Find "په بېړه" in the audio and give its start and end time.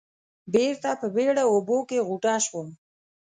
1.01-1.43